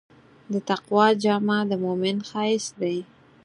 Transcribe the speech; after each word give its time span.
د 0.51 0.53
تقوی 0.69 1.09
جامه 1.23 1.57
د 1.69 1.71
مؤمن 1.83 2.17
ښایست 2.29 2.71
دی. 2.81 2.97